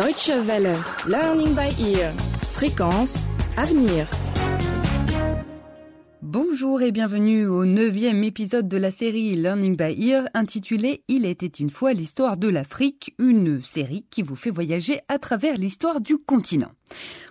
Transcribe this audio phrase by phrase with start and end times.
[0.00, 0.78] Deutsche Welle,
[1.08, 2.14] Learning by Ear,
[2.50, 3.26] Fréquence,
[3.58, 4.08] Avenir.
[6.22, 11.48] Bonjour et bienvenue au neuvième épisode de la série Learning by Ear intitulée Il était
[11.48, 16.16] une fois l'histoire de l'Afrique, une série qui vous fait voyager à travers l'histoire du
[16.16, 16.72] continent.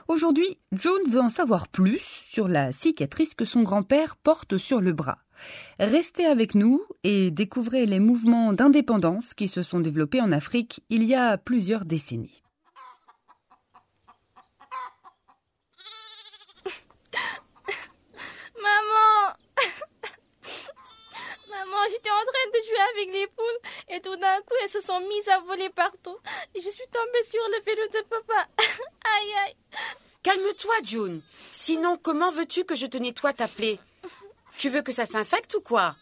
[0.07, 4.93] Aujourd'hui, Joan veut en savoir plus sur la cicatrice que son grand-père porte sur le
[4.93, 5.17] bras.
[5.79, 11.03] Restez avec nous et découvrez les mouvements d'indépendance qui se sont développés en Afrique il
[11.03, 12.43] y a plusieurs décennies.
[18.61, 19.35] Maman
[21.49, 24.81] Maman, j'étais en train de jouer avec les poules et tout d'un coup elles se
[24.81, 26.17] sont mises à voler partout.
[26.55, 28.47] Et je suis tombée sur le vélo de papa.
[29.17, 29.55] aïe aïe.
[30.21, 31.21] Calme-toi, June.
[31.51, 33.79] Sinon, comment veux-tu que je te nettoie ta plaie?
[34.57, 35.95] Tu veux que ça s'infecte ou quoi?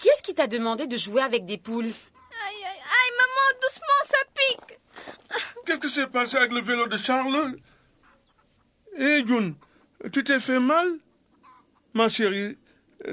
[0.00, 1.86] Qui est-ce qui t'a demandé de jouer avec des poules?
[1.86, 4.78] Aïe aïe aïe, maman, doucement, ça pique.
[5.66, 7.56] Qu'est-ce qui s'est passé avec le vélo de Charles?
[8.96, 9.56] Hé, June,
[10.12, 10.98] tu t'es fait mal?
[11.94, 12.58] Ma chérie,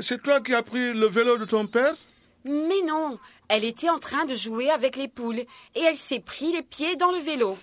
[0.02, 1.96] c'est toi qui as pris le vélo de ton père?
[2.44, 5.40] Mais non, elle était en train de jouer avec les poules
[5.76, 7.58] et elle s'est pris les pieds dans le vélo.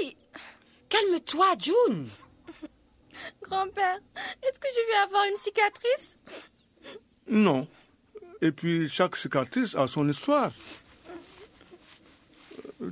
[0.00, 0.16] Aïe
[0.88, 2.08] Calme-toi, June.
[3.42, 3.98] Grand-père,
[4.42, 6.18] est-ce que je vais avoir une cicatrice?
[7.28, 7.66] Non.
[8.40, 10.52] Et puis, chaque cicatrice a son histoire.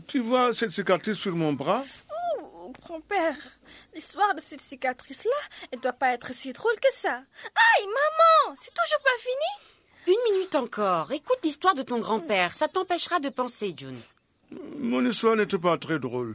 [0.07, 1.85] Tu vois cette cicatrice sur mon bras?
[2.41, 3.37] Ouh, grand-père,
[3.93, 7.12] l'histoire de cette cicatrice-là, elle doit pas être si drôle que ça.
[7.17, 9.73] Aïe, maman, c'est toujours pas fini?
[10.06, 11.12] Une minute encore.
[11.12, 12.52] Écoute l'histoire de ton grand-père.
[12.52, 13.97] Ça t'empêchera de penser, June.
[14.78, 16.34] Mon histoire n'était pas très drôle.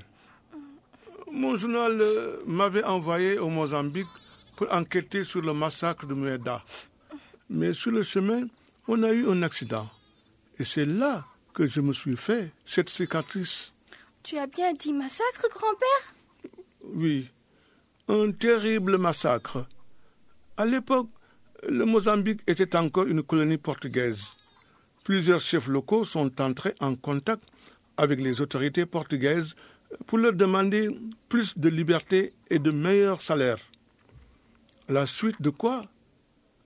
[1.31, 4.07] Mon journal euh, m'avait envoyé au Mozambique
[4.55, 6.63] pour enquêter sur le massacre de Mueda.
[7.49, 8.47] Mais sur le chemin,
[8.87, 9.87] on a eu un accident.
[10.57, 13.71] Et c'est là que je me suis fait cette cicatrice.
[14.23, 16.15] Tu as bien dit massacre, grand-père?
[16.83, 17.29] Oui,
[18.07, 19.65] un terrible massacre.
[20.57, 21.09] À l'époque,
[21.67, 24.23] le Mozambique était encore une colonie portugaise.
[25.03, 27.43] Plusieurs chefs locaux sont entrés en contact
[27.97, 29.55] avec les autorités portugaises
[30.05, 30.89] pour leur demander
[31.27, 33.59] plus de liberté et de meilleurs salaires.
[34.87, 35.86] La suite de quoi,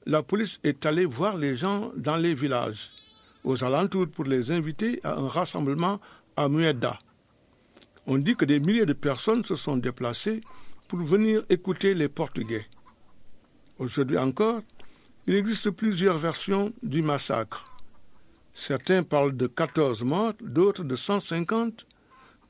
[0.06, 2.90] la police est allée voir les gens dans les villages,
[3.44, 6.00] aux alentours, pour les inviter à un rassemblement
[6.36, 7.00] à Mueda.
[8.06, 10.42] On dit que des milliers de personnes se sont déplacées
[10.88, 12.66] pour venir écouter les Portugais.
[13.80, 14.62] Aujourd'hui encore,
[15.28, 17.66] il existe plusieurs versions du massacre.
[18.54, 21.86] Certains parlent de 14 morts, d'autres de 150,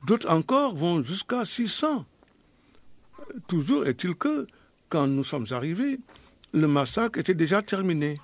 [0.06, 2.04] d'autres encore vont jusqu'à 600.
[3.46, 4.46] Toujours est-il que,
[4.88, 5.98] quand nous sommes arrivés,
[6.52, 8.18] le massacre était déjà terminé.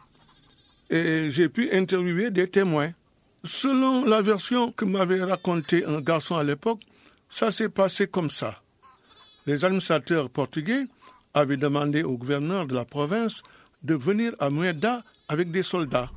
[0.91, 2.93] Et j'ai pu interviewer des témoins.
[3.45, 6.81] Selon la version que m'avait racontée un garçon à l'époque,
[7.31, 8.63] ça s'est passé comme ça.
[9.47, 10.87] Les administrateurs portugais
[11.33, 13.43] avaient demandé au gouverneur de la province
[13.83, 16.11] de venir à Mueda avec des soldats.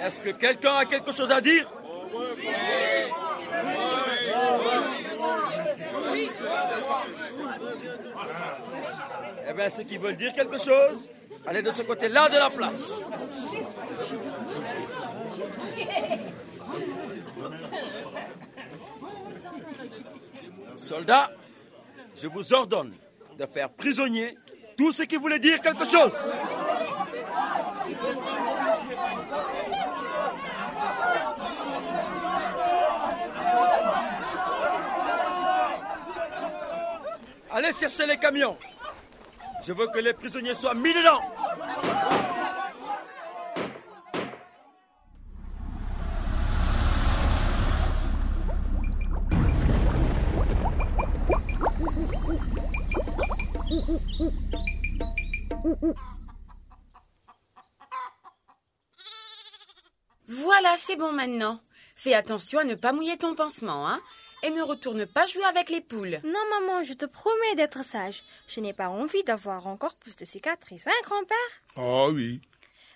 [0.00, 1.68] Est-ce que quelqu'un a quelque chose à dire?
[9.50, 11.08] Eh bien, ceux qui veulent dire quelque chose,
[11.46, 13.02] allez de ce côté-là de la place.
[20.76, 21.30] Soldats,
[22.14, 22.92] je vous ordonne
[23.38, 24.36] de faire prisonnier
[24.76, 26.12] tous ceux qui voulaient dire quelque chose.
[37.50, 38.58] Allez chercher les camions.
[39.68, 41.20] Je veux que les prisonniers soient mis dedans.
[60.28, 61.60] Voilà, c'est bon maintenant.
[61.94, 64.00] Fais attention à ne pas mouiller ton pansement, hein
[64.42, 66.20] Et ne retourne pas jouer avec les poules.
[66.24, 68.22] Non, maman, je te promets d'être sage.
[68.46, 71.36] Je n'ai pas envie d'avoir encore plus de cicatrices, hein, grand-père?
[71.76, 72.40] Ah oui.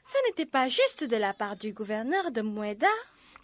[0.06, 2.86] Ça n'était pas juste de la part du gouverneur de Mueda.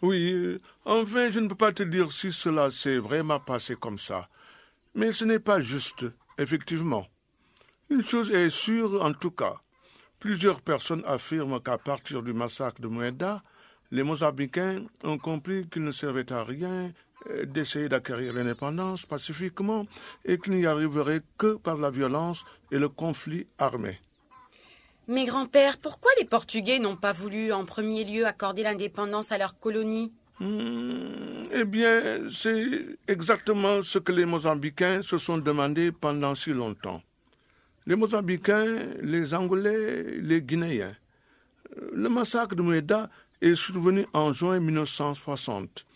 [0.01, 3.99] Oui, euh, enfin, je ne peux pas te dire si cela s'est vraiment passé comme
[3.99, 4.29] ça.
[4.95, 6.07] Mais ce n'est pas juste,
[6.39, 7.07] effectivement.
[7.91, 9.57] Une chose est sûre en tout cas.
[10.21, 13.43] Plusieurs personnes affirment qu'à partir du massacre de Mueda,
[13.91, 16.93] les Mozambicains ont compris qu'il ne servait à rien
[17.45, 19.87] d'essayer d'acquérir l'indépendance pacifiquement
[20.25, 23.99] et qu'il n'y arriverait que par la violence et le conflit armé.
[25.09, 29.59] Mais grand-père, pourquoi les Portugais n'ont pas voulu en premier lieu accorder l'indépendance à leur
[29.59, 30.13] colonie?
[30.39, 37.03] Hmm, eh bien, c'est exactement ce que les Mozambicains se sont demandé pendant si longtemps.
[37.87, 40.95] Les Mozambicains, les Angolais, les Guinéens.
[41.79, 43.09] Euh, Le massacre de Mueda
[43.41, 45.87] est survenu en juin 1960,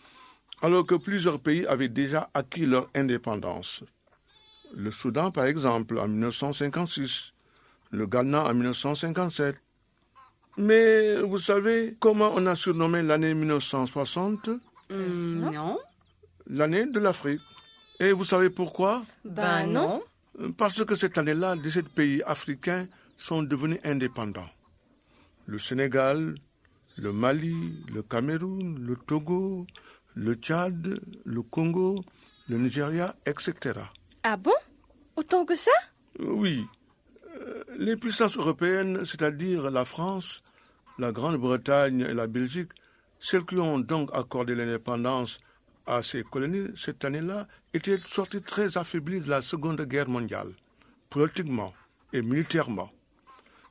[0.63, 3.83] alors que plusieurs pays avaient déjà acquis leur indépendance.
[4.75, 7.33] Le Soudan, par exemple, en 1956,
[7.91, 9.55] le Ghana en 1957.
[10.57, 14.49] Mais vous savez comment on a surnommé l'année 1960
[14.89, 15.79] Hmm, Non
[16.47, 17.41] L'année de l'Afrique.
[17.99, 19.03] Et vous savez pourquoi?
[19.23, 20.03] Ben non.
[20.57, 22.87] Parce que cette année-là, 17 pays africains
[23.17, 24.49] sont devenus indépendants.
[25.45, 26.35] Le Sénégal,
[26.97, 27.55] le Mali,
[27.93, 29.65] le Cameroun, le Togo,
[30.15, 32.03] le Tchad, le Congo,
[32.49, 33.79] le Nigeria, etc.
[34.23, 34.51] Ah bon?
[35.15, 35.71] Autant que ça?
[36.19, 36.65] Oui,
[37.39, 40.41] euh, les puissances européennes, c'est-à-dire la France,
[40.99, 42.71] la Grande-Bretagne et la Belgique,
[43.19, 45.39] celles qui ont donc accordé l'indépendance
[45.85, 50.51] à ces colonies cette année-là, étaient sorties très affaiblies de la Seconde Guerre mondiale,
[51.09, 51.73] politiquement
[52.11, 52.89] et militairement.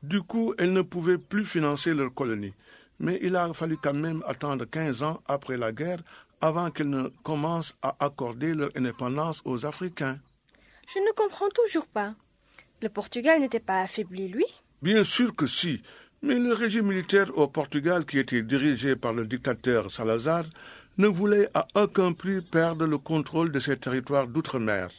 [0.02, 2.54] Du coup, elles ne pouvaient plus financer leurs colonies.
[2.98, 6.02] Mais il a fallu quand même attendre 15 ans après la guerre
[6.42, 10.18] avant qu'elles ne commencent à accorder leur indépendance aux Africains.
[10.92, 12.14] Je ne comprends toujours pas.
[12.82, 14.44] Le Portugal n'était pas affaibli, lui?
[14.82, 15.82] Bien sûr que si,
[16.20, 20.44] mais le régime militaire au Portugal, qui était dirigé par le dictateur Salazar,
[20.98, 24.90] ne voulait à aucun prix perdre le contrôle de ses territoires d'outre-mer.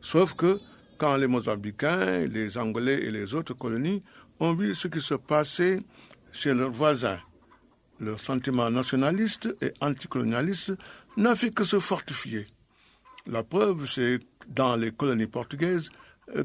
[0.00, 0.60] Sauf que,
[0.98, 4.02] quand les Mozambicains, les Angolais et les autres colonies
[4.38, 5.78] ont vu ce qui se passait
[6.30, 7.20] chez leurs voisins,
[8.00, 10.72] leur sentiment nationaliste et anticolonialiste
[11.16, 12.46] n'a fait que se fortifier.
[13.26, 15.90] La preuve, c'est dans les colonies portugaises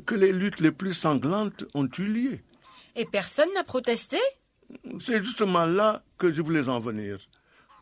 [0.06, 2.40] que les luttes les plus sanglantes ont eu lieu.
[2.96, 4.18] Et personne n'a protesté?
[5.00, 7.18] C'est justement là que je voulais en venir.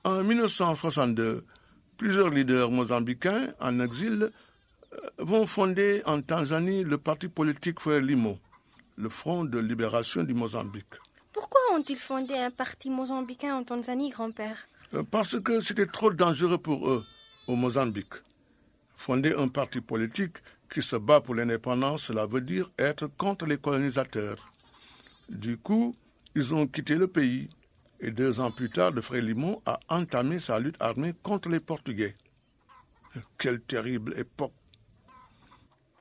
[0.03, 1.45] En 1962,
[1.97, 4.29] plusieurs leaders mozambicains en exil
[4.93, 8.39] euh, vont fonder en Tanzanie le parti politique Frelimo,
[8.95, 10.95] le Front de libération du Mozambique.
[11.37, 14.57] Pourquoi ont-ils fondé un parti mozambicain en Tanzanie, grand-père
[14.95, 17.05] Euh, Parce que c'était trop dangereux pour eux
[17.45, 18.15] au Mozambique.
[18.95, 20.37] Fonder un parti politique
[20.73, 24.51] qui se bat pour l'indépendance, cela veut dire être contre les colonisateurs.
[25.29, 25.95] Du coup,
[26.33, 27.47] ils ont quitté le pays
[27.99, 31.59] et deux ans plus tard, le frère Limon a entamé sa lutte armée contre les
[31.59, 32.15] Portugais.
[33.37, 34.53] Quelle terrible époque.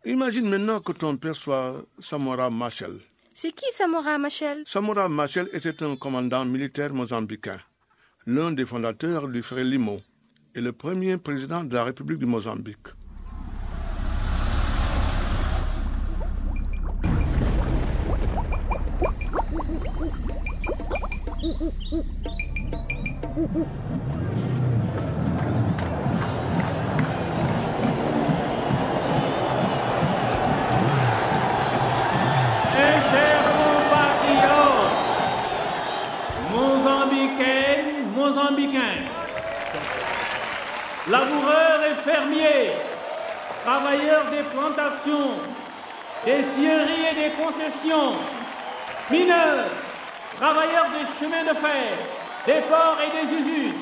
[0.06, 3.00] Imagine maintenant que ton père soit Samora Machel.
[3.38, 4.62] C'est qui Samora Machel?
[4.64, 7.58] Samora Machel était un commandant militaire mozambicain,
[8.24, 10.00] l'un des fondateurs du frère Limo
[10.54, 12.86] et le premier président de la République du Mozambique.
[42.06, 42.70] Fermiers,
[43.64, 45.30] travailleurs des plantations,
[46.24, 48.14] des scieries et des concessions,
[49.10, 49.66] mineurs,
[50.38, 51.98] travailleurs des chemins de fer,
[52.46, 53.74] des ports et des usines,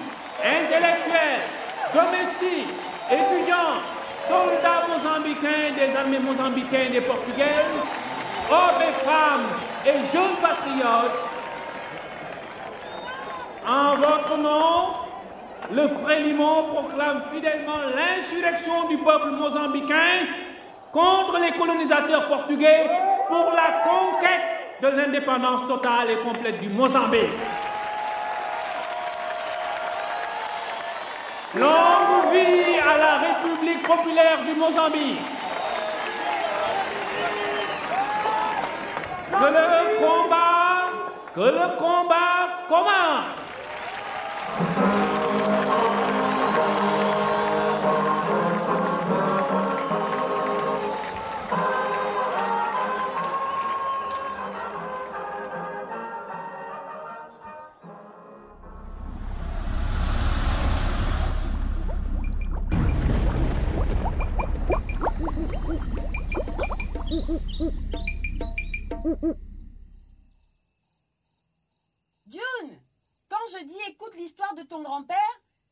[0.42, 1.44] intellectuels,
[1.92, 2.74] domestiques,
[3.10, 3.82] étudiants,
[4.26, 7.82] soldats mozambicains des armées mozambicaines et portugaises,
[8.50, 9.48] hommes et femmes
[9.84, 11.20] et jeunes patriotes,
[13.66, 15.03] en votre nom,
[15.72, 20.26] le Frélimont proclame fidèlement l'insurrection du peuple mozambicain
[20.92, 22.90] contre les colonisateurs portugais
[23.28, 27.30] pour la conquête de l'indépendance totale et complète du Mozambique.
[31.54, 35.20] Longue vie à la République populaire du Mozambique.
[39.30, 40.90] Que le combat,
[41.34, 43.63] que le combat commence.
[44.46, 46.23] うん。
[74.54, 75.16] De ton grand-père,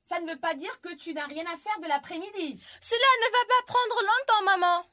[0.09, 2.61] ça ne veut pas dire que tu n'as rien à faire de l'après-midi.
[2.81, 4.85] Cela ne va pas prendre longtemps, maman.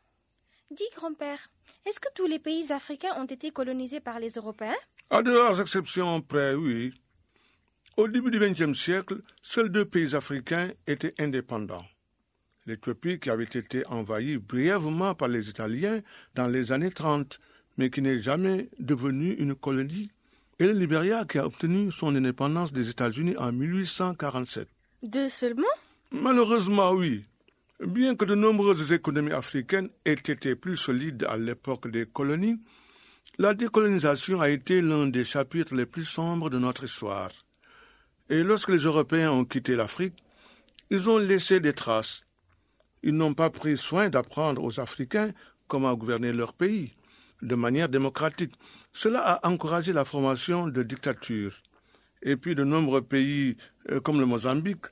[0.72, 1.40] Dis, grand-père,
[1.86, 4.76] est-ce que tous les pays africains ont été colonisés par les Européens?
[5.10, 6.94] À de rares exceptions près, oui.
[7.98, 11.86] Au début du XXe siècle, seuls deux pays africains étaient indépendants.
[12.66, 16.00] L'Éthiopie qui avait été envahie brièvement par les Italiens
[16.36, 17.40] dans les années 30,
[17.78, 20.12] mais qui n'est jamais devenue une colonie,
[20.60, 24.68] et le Libéria qui a obtenu son indépendance des États-Unis en 1847.
[25.04, 25.64] Deux seulement?
[26.12, 27.24] Malheureusement, oui.
[27.80, 32.60] Bien que de nombreuses économies africaines aient été plus solides à l'époque des colonies,
[33.38, 37.32] la décolonisation a été l'un des chapitres les plus sombres de notre histoire.
[38.30, 40.14] Et lorsque les Européens ont quitté l'Afrique,
[40.92, 42.22] ils ont laissé des traces.
[43.02, 45.32] Ils n'ont pas pris soin d'apprendre aux Africains
[45.70, 46.92] comment gouverner leur pays
[47.42, 48.52] de manière démocratique.
[48.94, 51.58] Cela a encouragé la formation de dictatures.
[52.22, 53.58] Et puis de nombreux pays,
[53.90, 54.86] euh, comme le Mozambique,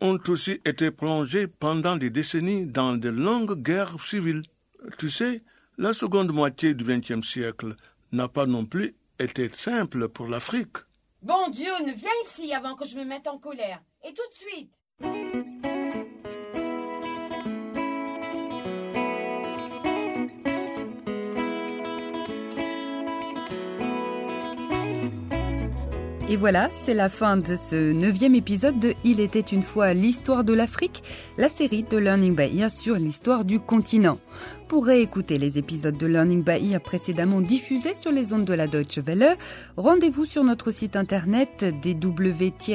[0.00, 4.42] ont aussi été plongés pendant des décennies dans de longues guerres civiles.
[4.98, 5.40] Tu sais,
[5.78, 7.74] la seconde moitié du XXe siècle
[8.12, 10.76] n'a pas non plus été simple pour l'Afrique.
[11.22, 13.80] Bon, June, viens ici avant que je me mette en colère.
[14.06, 15.73] Et tout de suite.
[26.34, 30.42] Et voilà, c'est la fin de ce neuvième épisode de Il était une fois l'histoire
[30.42, 31.04] de l'Afrique,
[31.38, 34.18] la série de Learning by Ear sur l'histoire du continent.
[34.66, 38.66] Pour réécouter les épisodes de Learning by Ear précédemment diffusés sur les ondes de la
[38.66, 39.36] Deutsche Welle,
[39.76, 42.66] rendez-vous sur notre site internet dw-world.de